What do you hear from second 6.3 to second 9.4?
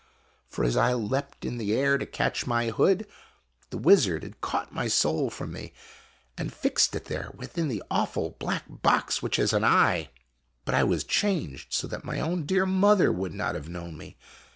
and fixed it there within the awful black box which